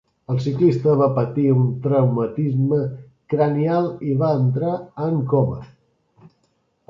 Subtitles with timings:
[0.33, 2.79] El ciclista va patir un traumatisme
[3.33, 4.75] cranial i va entrar
[5.09, 5.61] en coma.